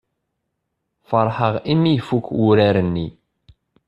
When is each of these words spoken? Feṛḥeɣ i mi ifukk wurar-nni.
Feṛḥeɣ 1.09 1.53
i 1.71 1.73
mi 1.81 1.91
ifukk 1.97 2.27
wurar-nni. 2.39 3.07